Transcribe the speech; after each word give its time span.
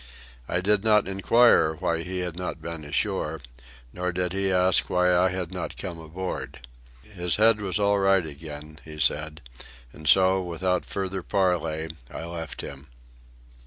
I 0.49 0.61
did 0.61 0.83
not 0.83 1.07
inquire 1.07 1.73
why 1.75 2.01
he 2.01 2.21
had 2.21 2.35
not 2.35 2.59
been 2.59 2.83
ashore, 2.83 3.39
nor 3.93 4.11
did 4.11 4.33
he 4.33 4.51
ask 4.51 4.89
why 4.89 5.15
I 5.15 5.29
had 5.29 5.51
not 5.51 5.77
come 5.77 5.99
aboard. 5.99 6.65
His 7.03 7.35
head 7.35 7.61
was 7.61 7.77
all 7.77 7.99
right 7.99 8.25
again, 8.25 8.79
he 8.83 8.97
said, 8.99 9.41
and 9.93 10.09
so, 10.09 10.41
without 10.41 10.85
further 10.85 11.21
parley, 11.21 11.87
I 12.09 12.25
left 12.25 12.61
him. 12.61 12.87